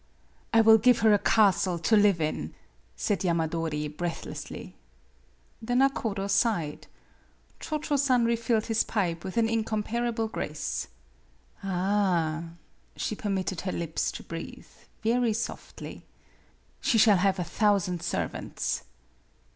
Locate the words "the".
5.61-5.75